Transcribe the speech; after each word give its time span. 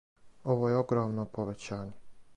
Ово 0.53 0.71
је 0.71 0.79
огромно 0.79 1.27
повећање. 1.37 1.95